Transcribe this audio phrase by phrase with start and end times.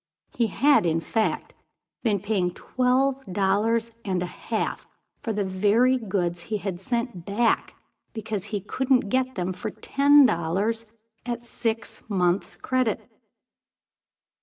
[0.33, 1.53] He had, in fact,
[2.01, 4.87] been paying twelve dollars and a half
[5.21, 7.75] for the very goods he had sent back
[8.11, 10.87] because he couldn't get them for ten dollars,
[11.23, 13.07] at six months credit.